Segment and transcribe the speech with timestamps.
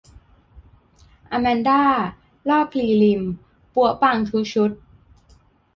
[1.29, 1.81] อแมนด้า
[2.49, 3.23] รอบพรีลิม
[3.73, 4.71] ปั๊วะปังทุกชุด